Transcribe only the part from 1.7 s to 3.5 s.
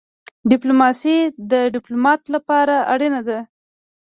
ډيپلومات لپاره اړینه ده.